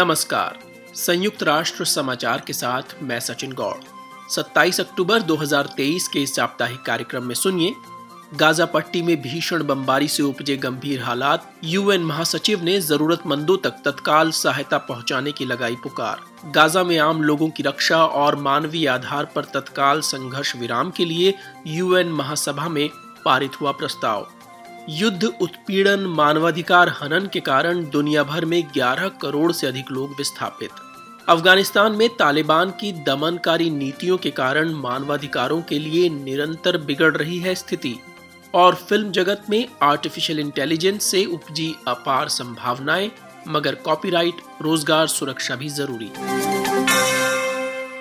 [0.00, 0.58] नमस्कार।
[0.94, 3.84] संयुक्त राष्ट्र समाचार के साथ मैं सचिन गौड़।
[4.30, 7.74] 27 अक्टूबर 2023 के इस साप्ताहिक कार्यक्रम में सुनिए,
[8.34, 14.30] गाजा पट्टी में भीषण बमबारी से उपजे गंभीर हालात, यूएन महासचिव ने जरूरतमंदों तक तत्काल
[14.30, 19.44] सहायता पहुँचाने की लगाई पुकार। गाजा में आम लोगों की रक्षा और मानवीय आधार पर
[19.44, 21.34] तत्काल संघर्ष विराम के लिए
[21.66, 22.90] यूएन महासभा में
[23.24, 24.30] पारित हुआ प्रस्ताव।
[24.88, 30.70] युद्ध, उत्पीड़न, मानवाधिकार, हनन के कारण दुनिया भर में 11 करोड़ से अधिक लोग विस्थापित।
[31.28, 37.54] अफ़गानिस्तान में तालिबान की दमनकारी नीतियों के कारण मानवाधिकारों के लिए निरंतर बिगड़ रही है
[37.54, 37.94] स्थिति,
[38.54, 43.10] और फ़िल्म जगत में आर्टिफिशियल इंटेलिजेंस से उपजी अपार संभावनाएँ,
[43.48, 46.10] मगर कॉपीराइट रोज़गार सुरक्षा भी ज़रूरी।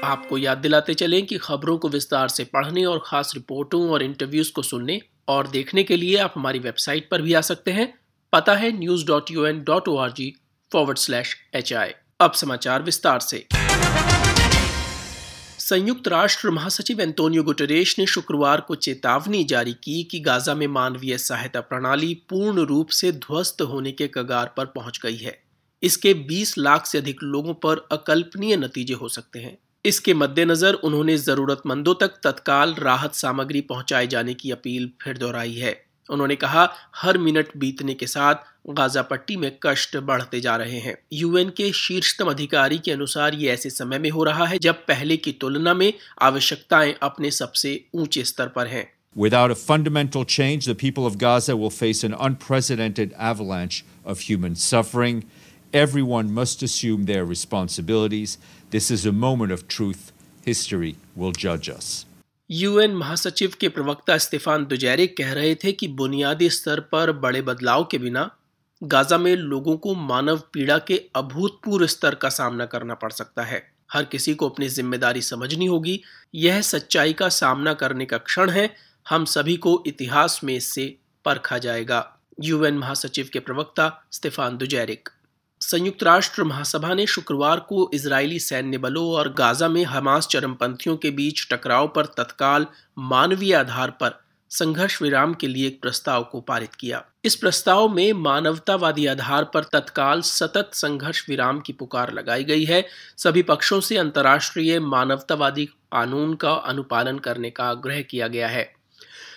[0.04, 4.52] आपको याद दिलाते चलें कि खबरों को विस्तार से पढ़ने और खास रिपोर्टों और इंटरव्यूज़
[4.52, 7.94] को सुनने और देखने के लिए आप हमारी वेबसाइट पर भी आ सकते हैं।
[8.34, 10.34] पता है news dot U N dot O R G
[10.72, 13.48] forward slash H I अब समाचार विस्तार से।
[15.60, 21.18] संयुक्त राष्ट्र महासचिव एंटोनियो गुटरेश ने शुक्रवार को चेतावनी जारी की कि गाजा में मानवीय
[21.18, 25.38] सहायता प्रणाली पूर्ण रूप से ध्वस्त होने के कगार पर पहुँच गई है।
[25.84, 31.18] इसके 20 लाख से अधिक लोगों पर अकल्पनीय नतीजे हो सकते हैं। इसके मद्देनजर उन्होंने
[31.18, 37.18] जरूरतमंदों तक तत्काल राहत सामग्री पहुँचाए जाने की अपील फिर दोहराई है। उन्होंने कहा हर
[37.18, 38.36] मिनट बीतने के साथ
[38.70, 43.50] गाजा पट्टी में कष्ट बढ़ते जा रहे हैं। यूएन के शीर्षतम अधिकारी के अनुसार ये
[43.50, 48.24] ऐसे समय में हो रहा है जब पहले की तुलना में आवश्यकताएँ अपने सबसे ऊँचे
[48.24, 53.14] स्तर पर हैं। Without a fundamental change, the people of Gaza will face an unprecedented
[53.30, 55.24] avalanche of human suffering.
[55.74, 58.40] Everyone must assume their responsibilities.
[58.72, 60.12] This is a moment of truth.
[60.44, 62.06] History will judge us.
[62.50, 67.84] UN महासचिव के प्रवक्ता Stefan Dujarric कह रहे थे कि बुनियादी स्तर पर बड़े बदलाव
[67.92, 68.30] के बिना
[68.82, 73.62] गाजा में लोगों को मानव पीड़ा के अभूतपूर्व स्तर का सामना करना पड़ सकता है
[73.94, 76.00] हर किसी को अपनी ज़िम्मेदारी समझनी होगी
[76.38, 78.70] यह सच्चाई का सामना करने का क्षण है
[79.06, 80.94] हम सभी को इतिहास में इससे
[81.26, 82.04] परखा जाएगा
[82.44, 85.10] यूएन महासचिव के प्रवक्ता स्टेफान दुजैरिक
[85.70, 91.12] संयुक्त राष्ट्र महासभा ने शुक्रवार को इजरायली सैन्य बलों और गाजा में हमास चरमपंथियों के
[91.12, 92.66] बीच टकराव पर तत्काल
[93.00, 94.20] मानवीय आधार पर
[94.50, 99.64] संघर्ष विराम के लिए एक प्रस्ताव को पारित किया। इस प्रस्ताव में मानवतावादी आधार पर
[99.64, 102.86] तत्काल सतत संघर्ष विराम की पुकार लगाई गई है।
[103.18, 108.79] सभी पक्षों से अंतर्राष्ट्रीय मानवतावादी कानून का अनुपालन करने का आग्रह किया गया है।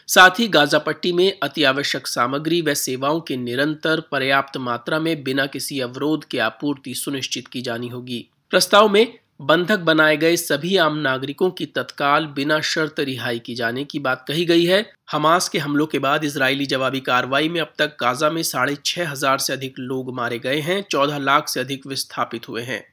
[0.08, 5.22] साथ ही गाजा पट्टी में अति आवश्यक सामग्री व सेवाओं की निरंतर पर्याप्त मात्रा में
[5.24, 10.76] बिना किसी अवरोध के आपूर्ति सुनिश्चित की जानी होगी। प्रस्ताव में बंधक बनाए गए सभी
[10.76, 15.48] आम नागरिकों की तत्काल बिना शर्त रिहाई की जाने की बात कही गई है। हमास
[15.48, 19.38] के हमलों के बाद इजरायली जवाबी कार्रवाई में अब तक गाजा में साढ़े छह हज़ार
[19.38, 22.91] से अधिक लोग मारे गए हैं, चौदह लाख से अधिक विस्थापित हुए हैं।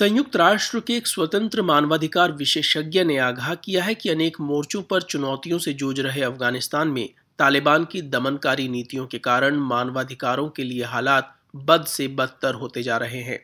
[0.00, 5.02] संयुक्त राष्ट्र के एक स्वतंत्र मानवाधिकार विशेषज्ञ ने आगाह किया है कि अनेक मोर्चों पर
[5.02, 10.84] चुनौतियों से जूझ रहे अफ़गानिस्तान में तालिबान की दमनकारी नीतियों के कारण मानवाधिकारों के लिए
[10.84, 13.38] हालात बद से बदतर होते जा रहे हैं।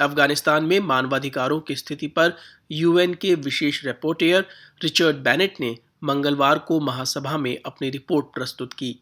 [0.00, 2.36] अफ़गानिस्तान में मानवाधिकारों की स्थिति पर
[2.72, 4.46] यूएन के विशेष रिपोर्टेयर
[4.82, 8.94] रिचर्ड बैनेट ने मंगलवार को महासभा में अपनी रिपोर्ट प्रस्तुत की।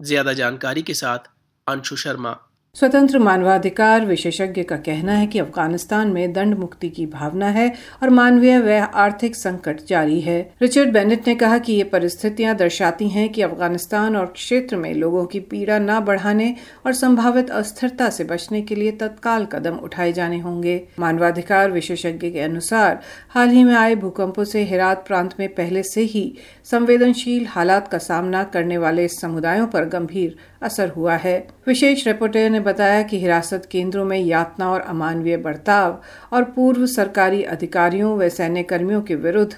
[0.00, 1.30] ज़्यादा जानकारी के साथ
[1.66, 2.38] अंशु शर्मा।
[2.76, 7.68] स्वतंत्र मानवाधिकार विशेषज्ञ का कहना है कि अफ़गानिस्तान में दंड मुक्ति की भावना है
[8.02, 13.08] और मानवीय व आर्थिक संकट जारी है। रिचर्ड बेनेट ने कहा कि ये परिस्थितियाँ दर्शाती
[13.08, 16.54] हैं कि अफ़गानिस्तान और क्षेत्र में लोगों की पीड़ा न बढ़ाने
[16.86, 22.40] और संभावित अस्थिरता से बचने के लिए तत्काल कदम उठाए जाने होंगे। मानवाधिकार विशेषज्ञ के
[22.40, 26.26] अनुसार, हाल ही में आए भूकंपों से हेरात प्रांत में पहले से ही
[26.64, 31.36] संवेदनशील हालात का सामना करने वाले समुदायों पर गंभीर असर हुआ है।
[31.66, 36.00] विशेष रिपोर्टर ने बताया कि हिरासत केंद्रों में यातना और अमानवीय बर्ताव
[36.32, 39.52] और पूर्व सरकारी अधिकारियों व सैन्य कर्मियों के विरुद्ध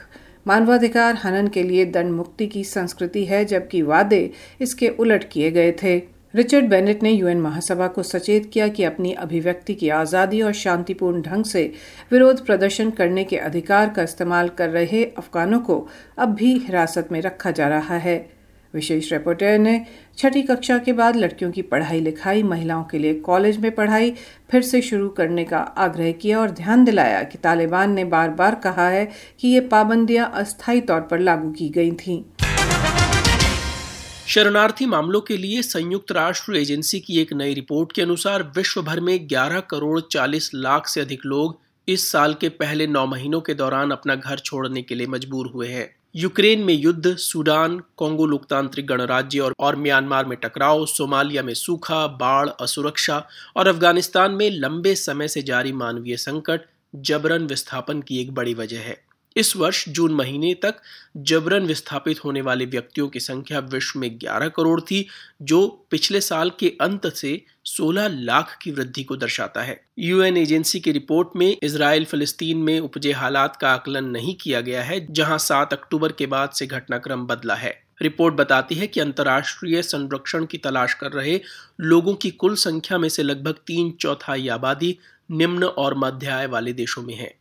[0.47, 4.31] मानवाधिकार हनन के लिए दंड मुक्ति की संस्कृति है, जबकि वादे
[4.61, 5.97] इसके उलट किए गए थे।
[6.35, 11.23] रिचर्ड बेनेट ने यूएन महासभा को सचेत किया कि अपनी अभिव्यक्ति की आज़ादी और शांतिपूर्ण
[11.23, 11.63] ढंग से
[12.13, 15.87] विरोध प्रदर्शन करने के अधिकार का इस्तेमाल कर रहे अफगानों को
[16.19, 18.19] अब भी हिरासत में रखा जा रहा है।
[18.77, 19.75] विशेष रिपोर्टर ने
[20.19, 24.13] छठी कक्षा के बाद लड़कियों की पढ़ाई लिखाई, महिलाओं के लिए कॉलेज में पढ़ाई
[24.51, 28.55] फिर से शुरू करने का आग्रह किया और ध्यान दिलाया कि तालिबान ने बार बार
[28.65, 29.09] कहा है
[29.41, 32.23] कि ये पाबंदियाँ अस्थायी तौर पर लागू की गई थीं।
[34.29, 39.01] शरणार्थी मामलों के लिए संयुक्त राष्ट्र एजेंसी की एक नई रिपोर्ट के अनुसार विश्व भर
[39.01, 41.59] में 11 करोड़ 40 लाख से अधिक लोग
[41.89, 45.69] इस साल के पहले नौ महीनों के दौरान अपना घर छोड़ने के लिए मजबूर हुए
[45.69, 51.55] हैं। यूक्रेन में युद्ध सूडान कोंगो लोकतांत्रिक गणराज्य और, और म्यांमार में टकराव सोमालिया में
[51.55, 56.61] सूखा बाढ़ असुरक्षा और अफ़गानिस्तान में लंबे समय से जारी मानवीय संकट
[56.95, 59.06] जबरन विस्थापन की एक बड़ी वजह है।
[59.37, 60.77] इस वर्ष जून महीने तक
[61.17, 65.07] जबरन विस्थापित होने वाले व्यक्तियों की संख्या विश्व में 11 करोड़ थी,
[65.43, 70.81] जो पिछले साल के अंत से 16 लाख की वृद्धि को दर्शाता है। यूएन एजेंसी
[70.81, 75.39] की रिपोर्ट में इसराइल फलस्तीन में उपजे हालात का आकलन नहीं किया गया है, जहाँ
[75.39, 80.59] 7 अक्टूबर के बाद से घटनाक्रम बदला है। रिपोर्ट बताती है कि अंतर्राष्ट्रीय संरक्षण की
[80.59, 81.41] तलाश कर रहे
[81.81, 84.99] लोगों की कुल संख्या में से लगभग तीन चौथाई आबादी
[85.31, 87.35] निम्न और मध्य आय वाले देशों में है।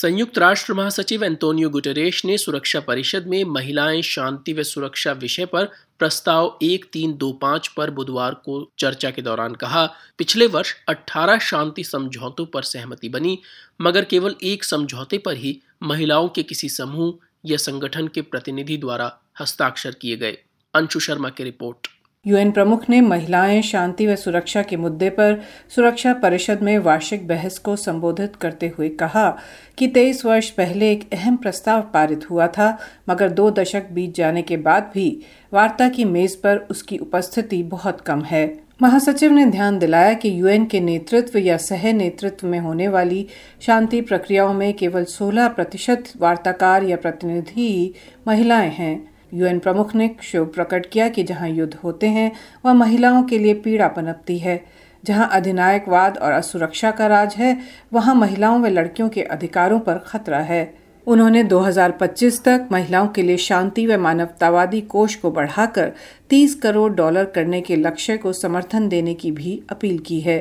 [0.00, 5.64] संयुक्त राष्ट्र महासचिव एंटोनियो गुटेरेश ने सुरक्षा परिषद में महिलाएँ शांति व सुरक्षा विषय पर
[5.98, 9.86] प्रस्ताव एक तीन दो पाँच पर बुधवार को चर्चा के दौरान कहा।
[10.18, 13.38] पिछले वर्ष 18 शांति समझौतों पर सहमति बनी,
[13.80, 17.14] मगर केवल एक समझौते पर ही महिलाओं के किसी समूह
[17.46, 20.38] या संगठन के प्रतिनिधि द्वारा हस्ताक्षर किए गए।
[20.74, 21.95] अंशु शर्मा की रिपोर्ट।
[22.26, 27.58] यूएन प्रमुख ने महिलाएँ शांति व सुरक्षा के मुद्दे पर सुरक्षा परिषद में वार्षिक बहस
[27.58, 29.38] को संबोधित करते हुए कहा
[29.78, 32.78] कि 23 वर्ष पहले एक अहम प्रस्ताव पारित हुआ था,
[33.10, 38.00] मगर दो दशक बीत जाने के बाद भी वार्ता की मेज पर उसकी उपस्थिति बहुत
[38.00, 42.88] कम है। महासचिव ने ध्यान दिलाया कि यूएन के नेतृत्व या सह नेतृत्व में होने
[42.88, 43.26] वाली
[43.60, 47.94] शांति प्रक्रियाओं में केवल 16 प्रतिशत वार्ताकार या प्रतिनिधि
[48.28, 52.32] महिलाएँ हैं। यूएन प्रमुख ने क्षोभ प्रकट किया कि जहाँ युद्ध होते हैं,
[52.64, 54.64] वह महिलाओं के लिए पीड़ा पनपती है।
[55.04, 57.58] जहाँ अधिनायकवाद और असुरक्षा का राज है,
[57.92, 60.74] वहाँ महिलाओं व लड़कियों के अधिकारों पर खतरा है।
[61.06, 65.92] उन्होंने 2025 तक महिलाओं के लिए शांति व मानवतावादी कोष को बढ़ाकर
[66.30, 70.38] 30 करोड़ डॉलर करने के लक्ष्य को समर्थन देने की भी अपील की है।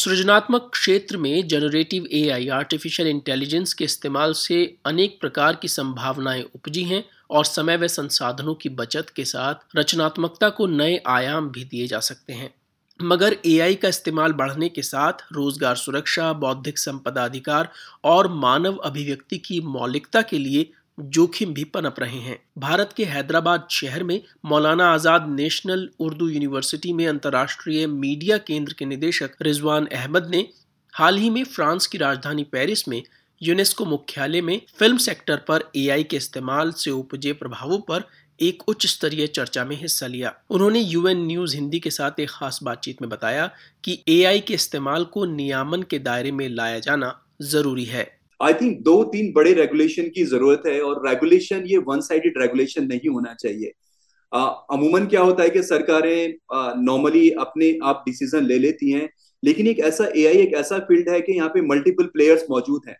[0.00, 6.84] सृजनात्मक क्षेत्र में जनरेटिव एआई आर्टिफिशियल इंटेलिजेंस के इस्तेमाल से अनेक प्रकार की संभावनाएँ उपजी
[6.84, 11.86] हैं और समय व संसाधनों की बचत के साथ रचनात्मकता को नए आयाम भी दिए
[11.86, 12.54] जा सकते हैं।
[13.00, 17.68] मगर एआई का इस्तेमाल बढ़ने के साथ रोज़गार सुरक्षा, बौद्धिक संपदा अधिकार
[18.04, 20.70] और मानव अभिव्यक्ति की मौलिकता के लिए
[21.00, 26.92] जोखिम भी पनप रहे हैं। भारत के हैदराबाद शहर में मौलाना आज़ाद नेशनल उर्दू यूनिवर्सिटी
[26.92, 30.46] में अंतर्राष्ट्रीय मीडिया केंद्र के निदेशक रिजवान अहमद ने
[30.94, 33.02] हाल ही में फ्रांस की राजधानी पेरिस में
[33.40, 38.04] यूनेस्को मुख्यालय में फ़िल्म सेक्टर पर एआई के इस्तेमाल से उपजे प्रभावों पर
[38.40, 42.58] एक उच्च स्तरीय चर्चा में हिस्सा लिया। उन्होंने यूएन न्यूज़ हिंदी के साथ एक खास
[42.62, 43.50] बातचीत में बताया
[43.84, 48.78] कि एआई के इस्तेमाल को नियामन के दायरे में लाया जाना ज़रूरी है। आई थिंक
[48.82, 53.34] दो तीन बड़े रेगुलेशन की ज़रूरत है और रेगुलेशन ये वन साइडेड रेगुलेशन नहीं होना
[53.40, 53.72] चाहिए।
[54.32, 56.34] अमूमन क्या होता है कि सरकारें
[56.82, 59.08] नॉर्मली अपने आप डिसीज़न ले लेती हैं,
[59.42, 62.96] लेकिन एक ऐसा एआई एक ऐसा फ़ील्ड है कि यहाँ पे मल्टीपल प्लेयर्स मौजूद हैं।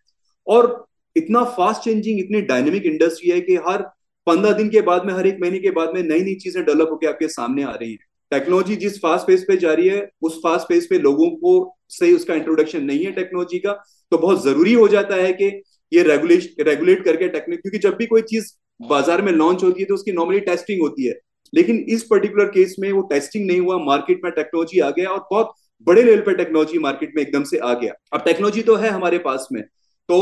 [0.46, 3.82] और इतना फास्ट चेंजिंग इतनी डायनेमिक इंडस्ट्री है कि हर
[4.26, 6.88] पंद्रह दिन के बाद में, हर एक महीने के बाद में नई नई चीज़ें डेवलप
[6.90, 10.38] होकर आपके सामने आ रही हैं। टेक्नोलॉजी जिस फास्ट पेस पे जा रही है, उस
[10.38, 13.72] फास्ट पेस पे लोगों को सही उसका इंट्रोडक्शन नहीं है टेक्नोलॉजी का।
[14.12, 15.46] तो बहुत ज़रूरी हो जाता है कि
[15.92, 19.86] ये रेगुलेट रेगुलेट करके टेक्निक क्योंकि जब भी कोई चीज़ बाज़ार में लॉन्च होती है
[19.86, 21.18] तो उसकी नॉर्मली टेस्टिंग होती है।
[21.52, 25.26] लेकिन इस पर्टिकुलर केस में वो टेस्टिंग नहीं हुआ मार्केट में टेक्नोलॉजी आ गया और
[25.30, 25.52] बहुत
[25.86, 29.18] बड़े लेवल पर टेक्नोलॉजी मार्केट में एकदम से आ गया। अब टेक्नोलॉजी तो है हमारे
[29.20, 29.62] पास में
[30.08, 30.18] तो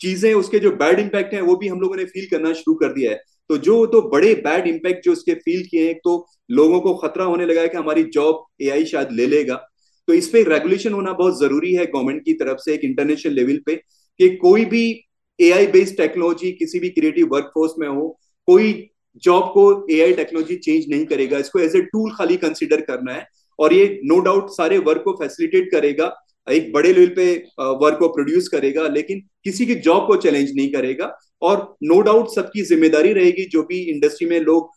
[0.00, 2.92] चीज़ें उसके जो बैड इंपैक्ट है वो भी हम लोगों ने फील करना शुरू कर
[2.92, 3.20] दिया है।
[3.50, 6.14] तो जो तो बड़े बैड इंपैक्ट जो उसके फील किए हैं तो
[6.50, 9.54] लोगों को खतरा होने लगा है कि हमारी जॉब एआई शायद ले लेगा।
[10.08, 13.60] तो इस पे रेगुलेशन होना बहुत ज़रूरी है गवर्नमेंट की तरफ़ से एक इंटरनेशनल लेवल
[13.66, 13.74] पे
[14.20, 14.84] कि कोई भी
[15.38, 18.08] एआई बेस्ड टेक्नोलॉजी किसी भी क्रिएटिव वर्कफोर्स में हो,
[18.48, 18.72] कोई
[19.22, 23.26] जॉब को एआई टेक्नोलॉजी चेंज नहीं करेगा, इसको एज ए टूल खाली कंसिडर करना है
[23.58, 26.12] और ये नो no डाउट सारे वर्क को फैसिलिटेट करेगा,
[26.46, 30.70] एक बड़े लेवल पे वर्क को प्रोड्यूस करेगा, लेकिन किसी की जॉब को चैलेंज नहीं
[30.72, 34.70] करेगा और नो no डाउट सबकी ज़िम्मेदारी रहेगी जो भी इंडस्ट्री में लोग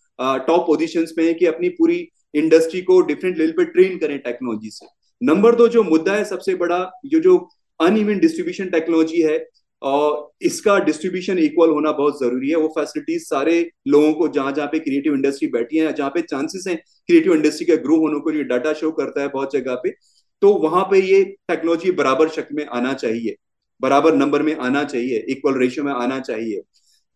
[0.47, 4.69] टॉप पोजिशन में है कि अपनी पूरी इंडस्ट्री को डिफरेंट लेवल पे ट्रेन करें टेक्नोलॉजी
[4.69, 4.85] से।
[5.21, 7.37] नंबर दो जो मुद्दा है सबसे बड़ा जो जो
[7.79, 9.37] अनइवन डिस्ट्रीब्यूशन टेक्नोलॉजी है
[9.81, 14.67] और इसका डिस्ट्रीब्यूशन इक्वल होना बहुत ज़रूरी है। वो फैसिलिटीज़ सारे लोगों को जहाँ जहाँ
[14.67, 18.31] पे क्रिएटिव इंडस्ट्री बैठी है, जहाँ पे चांसेस हैं क्रिएटिव इंडस्ट्री के ग्रो होने को,
[18.31, 19.93] ये डाटा शो करता है बहुत जगह पे
[20.41, 23.35] तो वहाँ पे ये टेक्नोलॉजी बराबर शक्ल में आना चाहिए।
[23.81, 26.61] बराबर नंबर में आना चाहिए इक्वल रेशियो में आना चाहिए।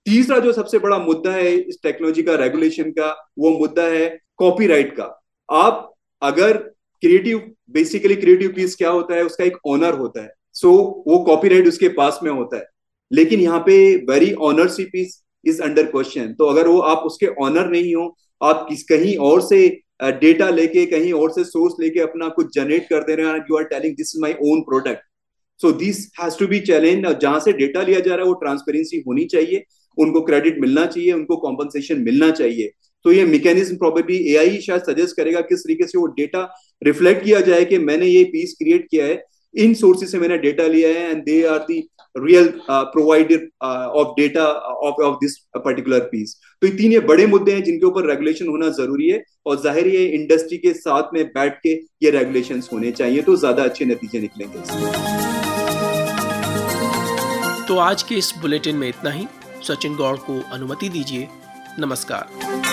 [0.05, 4.95] तीसरा जो सबसे बड़ा मुद्दा है इस टेक्नोलॉजी का रेगुलेशन का, वो मुद्दा है कॉपीराइट
[4.95, 5.03] का।
[5.49, 6.57] आप अगर
[7.01, 7.41] क्रिएटिव
[7.71, 10.77] बेसिकली क्रिएटिव पीस क्या होता है उसका एक ऑनर होता है। सो so,
[11.07, 12.65] वो कॉपीराइट उसके पास में होता है।
[13.11, 13.75] लेकिन यहाँ पे
[14.05, 18.65] very ownership piece is under question तो अगर वो आप उसके ऑनर नहीं हो आप
[18.69, 19.67] किस कहीं और से
[20.19, 23.57] डेटा लेके कहीं और से सोर्स लेके अपना कुछ जनरेट कर दे रहे हैं you
[23.57, 25.01] are telling this is my own product
[25.59, 29.03] so this has to be challenge जहाँ से डेटा लिया जा रहा है वो ट्रांसपेरेंसी
[29.07, 29.63] होनी चाहिए।
[29.97, 32.71] उनको क्रेडिट मिलना चाहिए उनको कॉम्पनसेशन मिलना चाहिए।
[33.05, 36.41] तो ये मैकेनिज्म प्रोबेबली एआई शायद सजेस्ट करेगा किस तरीके से वो डेटा
[36.81, 39.23] रिफ्लेक्ट किया जाए कि मैंने ये पीस क्रिएट किया है।
[39.55, 41.77] इन सोर्सेज से मैंने डेटा लिया है and they are the
[42.17, 47.51] real provider of data of of this particular piece तो ये तीन ये बड़े मुद्दे
[47.51, 51.57] हैं जिनके ऊपर रेगुलेशन होना ज़रूरी है और ज़ाहिर है इंडस्ट्री के साथ में बैठ
[51.63, 54.59] के ये रेगुलेशन होने चाहिए तो ज़्यादा अच्छे नतीजे निकलेंगे।
[57.67, 59.27] तो आज के इस बुलेटिन में इतना ही।
[59.63, 61.27] सचिन गौड़ को अनुमति दीजिए।
[61.79, 62.68] नमस्कार।